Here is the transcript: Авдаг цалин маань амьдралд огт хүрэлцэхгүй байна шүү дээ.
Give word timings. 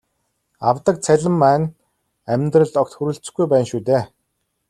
Авдаг 0.69 0.95
цалин 1.05 1.35
маань 1.41 1.65
амьдралд 2.33 2.75
огт 2.81 2.93
хүрэлцэхгүй 2.95 3.45
байна 3.49 3.67
шүү 3.69 3.81
дээ. 3.87 4.03